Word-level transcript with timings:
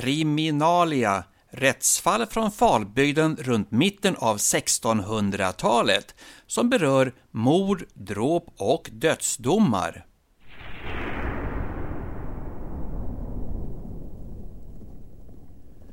Kriminalia 0.00 1.24
Rättsfall 1.50 2.26
från 2.26 2.50
Falbygden 2.50 3.36
runt 3.40 3.70
mitten 3.70 4.16
av 4.16 4.36
1600-talet 4.36 6.14
som 6.46 6.70
berör 6.70 7.14
mord, 7.30 7.84
dråp 7.94 8.46
och 8.56 8.90
dödsdomar. 8.92 10.06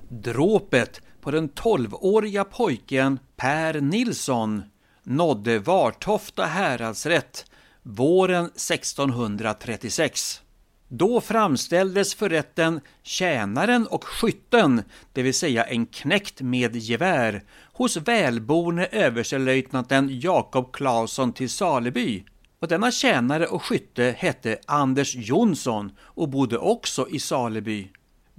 Dråpet 0.09 1.01
på 1.21 1.31
den 1.31 1.49
12-åriga 1.49 2.43
pojken 2.43 3.19
Per 3.35 3.81
Nilsson 3.81 4.63
nådde 5.03 5.59
Vartofta 5.59 6.45
häradsrätt 6.45 7.45
våren 7.83 8.45
1636. 8.45 10.41
Då 10.87 11.21
framställdes 11.21 12.15
för 12.15 12.29
rätten 12.29 12.81
tjänaren 13.03 13.87
och 13.87 14.03
skytten, 14.03 14.83
det 15.13 15.21
vill 15.21 15.33
säga 15.33 15.63
en 15.63 15.85
knäckt 15.85 16.41
med 16.41 16.75
gevär, 16.75 17.43
hos 17.73 17.97
välborne 17.97 18.85
överstelöjtnanten 18.85 20.19
Jakob 20.19 20.73
Claesson 20.73 21.33
till 21.33 21.49
Saleby. 21.49 22.23
Och 22.59 22.67
denna 22.67 22.91
tjänare 22.91 23.47
och 23.47 23.63
skytte 23.63 24.15
hette 24.17 24.57
Anders 24.65 25.15
Jonsson 25.15 25.91
och 25.99 26.29
bodde 26.29 26.57
också 26.57 27.09
i 27.09 27.19
Saleby 27.19 27.87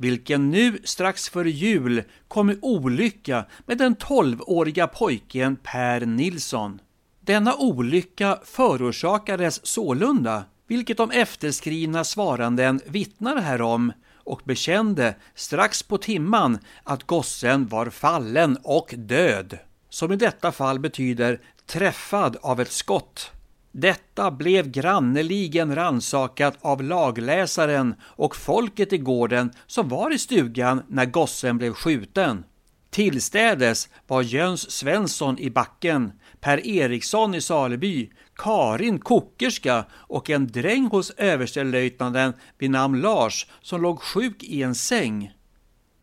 vilken 0.01 0.51
nu 0.51 0.79
strax 0.85 1.29
före 1.29 1.51
jul 1.51 2.03
kom 2.29 2.51
i 2.51 2.59
olycka 2.63 3.45
med 3.67 3.79
den 3.79 3.97
12-åriga 3.97 4.87
pojken 4.87 5.57
Per 5.57 6.07
Nilsson. 6.07 6.81
Denna 7.21 7.55
olycka 7.57 8.39
förorsakades 8.45 9.67
sålunda, 9.67 10.45
vilket 10.69 10.97
de 10.97 11.11
efterskrivna 11.11 12.05
svaranden 12.05 12.81
vittnar 12.87 13.37
härom 13.37 13.93
och 14.15 14.43
bekände 14.45 15.15
strax 15.35 15.83
på 15.83 15.99
timman 15.99 16.59
att 16.85 17.05
gossen 17.05 17.67
var 17.67 17.91
fallen 17.91 18.59
och 18.63 18.95
död, 18.97 19.59
som 19.89 20.13
i 20.13 20.17
detta 20.17 20.53
fall 20.53 20.79
betyder 20.79 21.41
träffad 21.67 22.37
av 22.43 22.61
ett 22.61 22.73
skott. 22.73 23.31
Detta 23.73 24.31
blev 24.31 24.71
granneligen 24.71 25.75
ransakat 25.75 26.59
av 26.61 26.83
lagläsaren 26.83 27.95
och 28.03 28.37
folket 28.37 28.93
i 28.93 28.99
gården 28.99 29.51
som 29.67 29.89
var 29.89 30.15
i 30.15 30.19
stugan 30.19 30.83
när 30.89 31.05
gossen 31.05 31.59
blev 31.59 31.73
skjuten. 31.73 32.45
Tillstädes 32.91 33.89
var 34.07 34.23
Jöns 34.23 34.71
Svensson 34.71 35.39
i 35.39 35.51
backen, 35.51 36.13
Per 36.41 36.67
Eriksson 36.67 37.35
i 37.35 37.41
Saleby, 37.41 38.11
Karin 38.35 38.99
kokerska 38.99 39.85
och 39.93 40.31
en 40.31 40.47
dräng 40.47 40.87
hos 40.87 41.11
överstelöjtnanten 41.11 42.33
vid 42.59 42.71
namn 42.71 43.01
Lars 43.01 43.47
som 43.63 43.83
låg 43.83 44.01
sjuk 44.01 44.43
i 44.43 44.63
en 44.63 44.75
säng. 44.75 45.33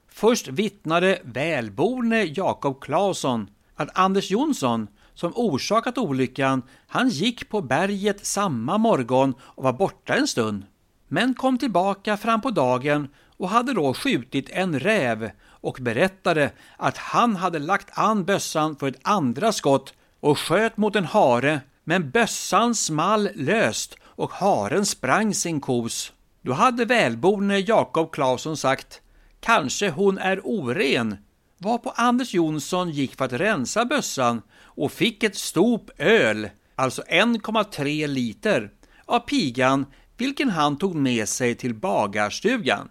Först 0.09 0.47
vittnade 0.47 1.19
välborne 1.23 2.23
Jakob 2.23 2.81
Claesson 2.81 3.49
att 3.75 3.97
Anders 3.97 4.31
Jonsson 4.31 4.87
som 5.14 5.31
orsakat 5.36 5.98
olyckan, 5.98 6.64
han 6.87 7.10
gick 7.10 7.49
på 7.49 7.61
berget 7.61 8.26
samma 8.26 8.77
morgon 8.77 9.33
och 9.39 9.64
var 9.64 9.73
borta 9.73 10.14
en 10.15 10.27
stund. 10.27 10.65
Men 11.08 11.33
kom 11.33 11.58
tillbaka 11.58 12.17
fram 12.17 12.42
på 12.42 12.49
dagen 12.49 13.08
och 13.38 13.50
hade 13.50 13.73
då 13.73 13.94
skjutit 13.94 14.50
en 14.50 14.80
räv 14.80 15.32
och 15.44 15.78
berättade 15.82 16.52
att 16.78 16.98
han 16.98 17.36
hade 17.36 17.60
lagt 17.60 17.98
an 17.98 18.26
bössan 18.26 18.76
för 18.76 18.88
ett 18.88 19.00
andra 19.02 19.52
skott 19.52 19.94
och 20.20 20.40
sköt 20.40 20.78
mot 20.78 20.96
en 20.96 21.06
hare, 21.06 21.62
men 21.84 22.10
bössan 22.10 22.76
small 22.76 23.30
löst 23.36 23.98
och 24.04 24.32
haren 24.32 24.86
sprang 24.86 25.34
sin 25.34 25.62
kos. 25.62 26.14
Då 26.42 26.54
hade 26.54 26.86
välborne 26.86 27.60
Jakob 27.60 28.12
Claesson 28.12 28.58
sagt 28.58 29.02
Kanske 29.40 29.90
hon 29.90 30.17
är 30.17 30.42
oren, 30.44 31.17
varpå 31.58 31.94
Anders 31.96 32.34
Jonsson 32.34 32.90
gick 32.90 33.16
för 33.16 33.26
att 33.26 33.34
rensa 33.34 33.86
bössan 33.86 34.42
och 34.62 34.92
fick 34.92 35.23
ett 35.23 35.36
stop 35.36 35.86
öl, 35.98 36.50
alltså 36.76 37.02
1,3 37.02 38.08
liter, 38.08 38.72
av 39.06 39.20
pigan 39.20 39.86
vilken 40.17 40.50
han 40.50 40.78
tog 40.78 40.96
med 40.96 41.30
sig 41.30 41.56
till 41.56 41.73
bagarstugan. 41.73 42.90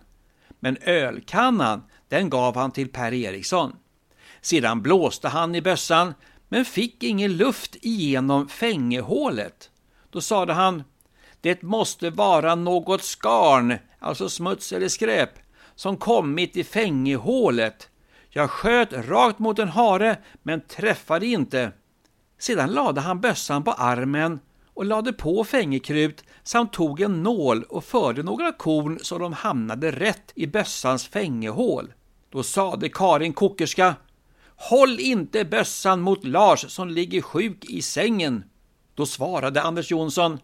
Men 0.65 0.77
ölkannan, 0.77 1.83
den 2.09 2.31
gav 2.31 2.57
han 2.57 2.71
till 2.71 2.89
Per 2.89 3.13
Eriksson. 3.13 3.77
Sedan 4.41 4.83
blåste 4.83 5.29
han 5.29 5.55
i 5.55 5.63
bössan, 5.63 6.15
men 6.49 6.65
fick 6.65 7.03
ingen 7.03 7.37
luft 7.37 7.77
igenom 7.81 8.49
fängehålet. 8.49 9.71
Då 10.11 10.21
sade 10.21 10.53
han, 10.53 10.83
det 11.41 11.63
måste 11.63 12.11
vara 12.11 12.55
något 12.55 13.03
skarn, 13.03 13.79
alltså 13.99 14.29
smuts 14.29 14.73
eller 14.73 14.89
skräp, 14.89 15.31
som 15.75 15.97
kommit 15.97 16.57
i 16.57 16.65
fängehålet 16.65 17.91
jag 18.37 18.51
sköt 18.51 18.93
rakt 18.93 19.39
mot 19.39 19.59
en 19.59 19.69
hare, 19.69 20.19
men 20.43 20.61
träffade 20.61 21.27
inte. 21.27 21.73
Sedan 22.39 22.71
lade 22.71 23.01
han 23.01 23.21
bössan 23.21 23.65
på 23.65 23.73
armen 23.73 24.41
och 24.75 24.85
lade 24.85 25.13
på 25.13 25.45
fängekrut 25.45 26.25
samt 26.43 26.73
tog 26.73 27.01
en 27.01 27.23
nål 27.23 27.63
och 27.63 27.85
förde 27.85 28.23
några 28.23 28.53
korn 28.53 28.99
så 29.03 29.19
de 29.19 29.33
hamnade 29.33 29.91
rätt 29.91 30.33
i 30.35 30.47
bössans 30.47 31.09
fängehål. 31.09 31.93
Då 32.31 32.43
sade 32.43 32.89
Karin 32.89 33.33
kokerska 33.33 33.95
Håll 34.57 35.01
inte 35.01 35.45
bössan 35.45 36.01
mot 36.01 36.25
Lars 36.25 36.71
som 36.71 36.89
ligger 36.89 37.23
sjuk 37.23 37.65
i 37.65 37.83
sängen. 37.83 38.45
Då 38.95 39.07
svarade 39.07 39.63
Anders 39.63 39.91
Jonsson 39.91 40.39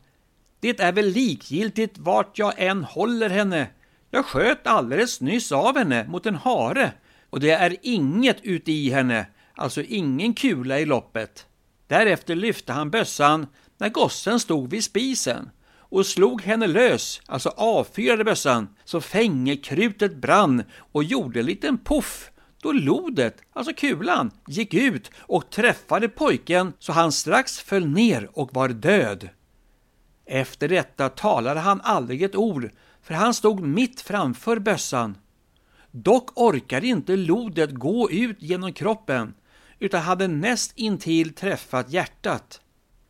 Det 0.61 0.81
är 0.81 0.93
väl 0.93 1.07
likgiltigt 1.07 1.99
vart 1.99 2.39
jag 2.39 2.53
än 2.57 2.85
håller 2.85 3.31
henne. 3.31 3.67
Jag 4.11 4.27
sköt 4.27 4.67
alldeles 4.67 5.21
nyss 5.21 5.53
av 5.53 5.79
henne 5.79 6.07
mot 6.09 6.27
en 6.27 6.35
hare 6.35 6.93
och 7.31 7.41
det 7.41 7.51
är 7.51 7.77
inget 7.83 8.41
ute 8.43 8.73
i 8.73 8.91
henne, 8.91 9.27
alltså 9.55 9.83
ingen 9.83 10.35
kula 10.35 10.81
i 10.81 10.87
loppet. 10.87 11.47
Därefter 11.87 12.35
lyfte 12.35 12.73
han 12.73 12.91
bössan 12.91 13.47
när 13.81 13.89
gossen 13.89 14.41
stod 14.41 14.71
vid 14.71 14.85
spisen 14.85 15.51
och 15.73 16.07
slog 16.07 16.43
henne 16.43 16.67
lös, 16.67 17.21
alltså 17.27 17.49
avfyrade 17.49 18.25
bössan, 18.25 18.69
så 18.85 19.01
fängekrutet 19.01 20.17
brann 20.17 20.63
och 20.93 21.05
gjorde 21.05 21.41
en 21.41 21.47
liten 21.47 21.79
puff 21.79 22.31
då 22.63 22.73
lodet, 22.73 23.43
alltså 23.53 23.73
kulan, 23.73 24.31
gick 24.47 24.75
ut 24.75 25.11
och 25.19 25.51
träffade 25.51 26.09
pojken 26.09 26.73
så 26.79 26.93
han 26.93 27.13
strax 27.13 27.59
föll 27.59 27.87
ner 27.87 28.31
och 28.33 28.55
var 28.55 28.69
död. 28.69 29.29
Efter 30.27 30.69
detta 30.69 31.09
talade 31.09 31.61
han 31.61 31.81
aldrig 31.81 32.23
ett 32.23 32.37
ord, 32.37 32.71
för 33.03 33.15
han 33.15 33.35
stod 33.35 33.61
mitt 33.61 34.01
framför 34.01 34.59
bössan 34.59 35.17
Dock 35.91 36.39
orkade 36.39 36.87
inte 36.87 37.17
lodet 37.17 37.71
gå 37.71 38.11
ut 38.11 38.43
genom 38.43 38.73
kroppen 38.73 39.35
utan 39.79 40.03
hade 40.03 40.29
näst 40.29 40.73
intill 40.77 41.35
träffat 41.35 41.93
hjärtat. 41.93 42.61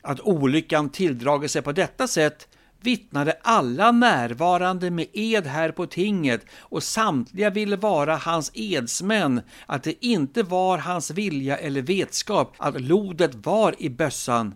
Att 0.02 0.20
olyckan 0.20 0.90
tilldragit 0.90 1.50
sig 1.50 1.62
på 1.62 1.72
detta 1.72 2.08
sätt 2.08 2.48
vittnade 2.82 3.36
alla 3.42 3.92
närvarande 3.92 4.90
med 4.90 5.06
ed 5.12 5.46
här 5.46 5.70
på 5.70 5.86
tinget 5.86 6.46
och 6.58 6.82
samtliga 6.82 7.50
ville 7.50 7.76
vara 7.76 8.16
hans 8.16 8.50
edsmän 8.54 9.40
att 9.66 9.82
det 9.82 10.06
inte 10.06 10.42
var 10.42 10.78
hans 10.78 11.10
vilja 11.10 11.56
eller 11.56 11.82
vetskap 11.82 12.54
att 12.58 12.80
lodet 12.80 13.34
var 13.34 13.74
i 13.78 13.90
bössan. 13.90 14.54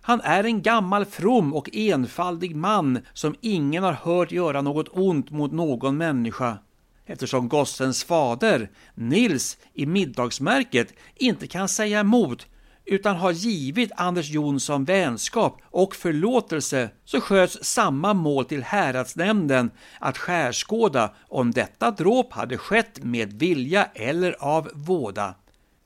Han 0.00 0.20
är 0.20 0.44
en 0.44 0.62
gammal 0.62 1.04
from 1.04 1.54
och 1.54 1.68
enfaldig 1.72 2.56
man 2.56 2.98
som 3.12 3.34
ingen 3.40 3.84
har 3.84 3.92
hört 3.92 4.32
göra 4.32 4.62
något 4.62 4.88
ont 4.92 5.30
mot 5.30 5.52
någon 5.52 5.96
människa 5.96 6.58
eftersom 7.06 7.48
gossens 7.48 8.04
fader, 8.04 8.70
Nils, 8.94 9.58
i 9.74 9.86
middagsmärket 9.86 10.94
inte 11.16 11.46
kan 11.46 11.68
säga 11.68 12.00
emot 12.00 12.46
utan 12.84 13.16
har 13.16 13.32
givit 13.32 13.92
Anders 13.96 14.30
Jonsson 14.30 14.84
vänskap 14.84 15.60
och 15.64 15.96
förlåtelse 15.96 16.90
så 17.04 17.20
sköts 17.20 17.58
samma 17.64 18.14
mål 18.14 18.44
till 18.44 18.62
häradsnämnden 18.62 19.70
att 20.00 20.18
skärskåda 20.18 21.14
om 21.28 21.50
detta 21.50 21.90
dråp 21.90 22.32
hade 22.32 22.58
skett 22.58 23.04
med 23.04 23.32
vilja 23.32 23.84
eller 23.84 24.36
av 24.38 24.70
våda. 24.74 25.34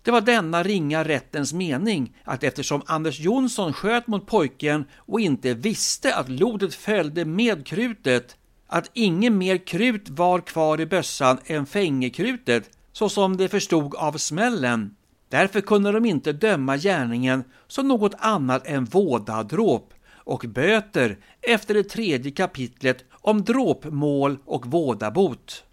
Det 0.02 0.10
var 0.10 0.20
denna 0.20 0.62
ringa 0.62 1.04
rättens 1.04 1.52
mening 1.52 2.16
att 2.24 2.44
eftersom 2.44 2.82
Anders 2.86 3.20
Jonsson 3.20 3.72
sköt 3.72 4.06
mot 4.06 4.26
pojken 4.26 4.84
och 4.96 5.20
inte 5.20 5.54
visste 5.54 6.16
att 6.16 6.28
lodet 6.28 6.74
följde 6.74 7.24
med 7.24 7.66
krutet 7.66 8.36
att 8.66 8.90
inget 8.92 9.32
mer 9.32 9.66
krut 9.66 10.08
var 10.08 10.40
kvar 10.40 10.80
i 10.80 10.86
bössan 10.86 11.38
än 11.46 11.66
fängekrutet, 11.66 12.70
så 12.92 13.08
som 13.08 13.36
de 13.36 13.48
förstod 13.48 13.94
av 13.94 14.12
smällen. 14.12 14.96
Därför 15.28 15.60
kunde 15.60 15.92
de 15.92 16.04
inte 16.04 16.32
döma 16.32 16.76
gärningen 16.76 17.44
som 17.66 17.88
något 17.88 18.14
annat 18.18 18.66
än 18.66 18.84
vådadråp 18.84 19.94
och 20.14 20.44
böter 20.48 21.18
efter 21.42 21.74
det 21.74 21.84
tredje 21.84 22.32
kapitlet 22.32 23.04
om 23.10 23.44
dråpmål 23.44 24.38
och 24.44 24.66
vådabot. 24.66 25.64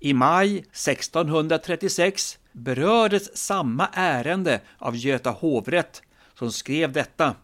I 0.00 0.14
maj 0.14 0.58
1636 0.58 2.38
berördes 2.52 3.36
samma 3.36 3.88
ärende 3.92 4.60
av 4.78 4.96
Göta 4.96 5.30
hovrätt 5.30 6.02
som 6.38 6.52
skrev 6.52 6.92
detta. 6.92 7.34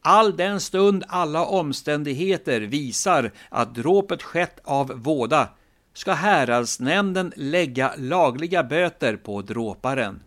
All 0.00 0.36
den 0.36 0.60
stund 0.60 1.04
alla 1.08 1.46
omständigheter 1.46 2.60
visar 2.60 3.30
att 3.48 3.74
dråpet 3.74 4.22
skett 4.22 4.60
av 4.64 4.86
våda 4.86 5.48
ska 5.94 6.12
häradsnämnden 6.12 7.32
lägga 7.36 7.92
lagliga 7.98 8.62
böter 8.64 9.16
på 9.16 9.42
dråparen. 9.42 10.20